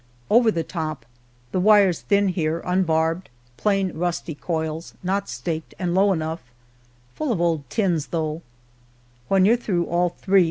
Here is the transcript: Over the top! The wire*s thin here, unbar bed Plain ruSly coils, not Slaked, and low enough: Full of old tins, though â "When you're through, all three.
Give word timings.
Over 0.31 0.49
the 0.49 0.63
top! 0.63 1.05
The 1.51 1.59
wire*s 1.59 2.01
thin 2.01 2.29
here, 2.29 2.63
unbar 2.65 3.13
bed 3.13 3.29
Plain 3.55 3.91
ruSly 3.93 4.33
coils, 4.33 4.95
not 5.03 5.29
Slaked, 5.29 5.75
and 5.77 5.93
low 5.93 6.11
enough: 6.11 6.41
Full 7.13 7.31
of 7.31 7.39
old 7.39 7.69
tins, 7.69 8.07
though 8.07 8.37
â 8.37 8.41
"When 9.27 9.45
you're 9.45 9.57
through, 9.57 9.85
all 9.85 10.09
three. 10.09 10.39